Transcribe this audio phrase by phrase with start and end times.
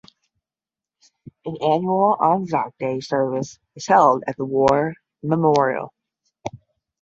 [1.45, 5.93] An annual Anzac Day service is held at the war memorial.